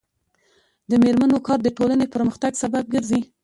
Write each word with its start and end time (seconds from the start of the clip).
د 0.89 0.91
میرمنو 1.03 1.37
کار 1.47 1.59
د 1.63 1.67
ټولنې 1.77 2.05
پرمختګ 2.15 2.51
سبب 2.63 2.83
ګرځي. 2.93 3.21